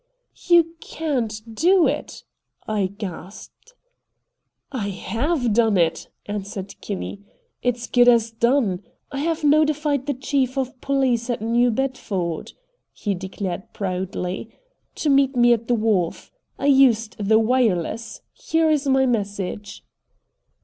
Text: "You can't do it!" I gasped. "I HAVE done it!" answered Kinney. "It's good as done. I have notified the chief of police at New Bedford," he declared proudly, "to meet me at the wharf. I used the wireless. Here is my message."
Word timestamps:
"You 0.47 0.73
can't 0.79 1.53
do 1.53 1.85
it!" 1.85 2.23
I 2.67 2.87
gasped. 2.87 3.75
"I 4.71 4.89
HAVE 4.89 5.53
done 5.53 5.77
it!" 5.77 6.07
answered 6.25 6.73
Kinney. 6.81 7.21
"It's 7.61 7.85
good 7.85 8.07
as 8.07 8.31
done. 8.31 8.81
I 9.11 9.19
have 9.19 9.43
notified 9.43 10.07
the 10.07 10.15
chief 10.15 10.57
of 10.57 10.81
police 10.81 11.29
at 11.29 11.39
New 11.39 11.69
Bedford," 11.69 12.53
he 12.91 13.13
declared 13.13 13.73
proudly, 13.73 14.49
"to 14.95 15.09
meet 15.11 15.35
me 15.35 15.53
at 15.53 15.67
the 15.67 15.75
wharf. 15.75 16.31
I 16.57 16.65
used 16.65 17.15
the 17.19 17.37
wireless. 17.37 18.21
Here 18.33 18.71
is 18.71 18.87
my 18.87 19.05
message." 19.05 19.83